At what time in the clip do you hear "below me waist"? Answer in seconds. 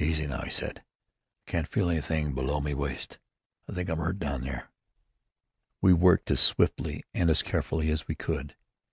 2.34-3.20